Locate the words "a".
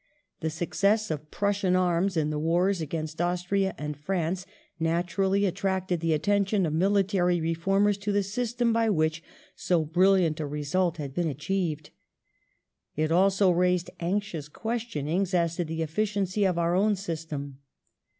10.39-10.47